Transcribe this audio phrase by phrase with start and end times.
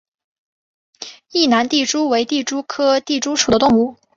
[1.31, 3.97] 异囊地蛛为地蛛科地蛛属的动物。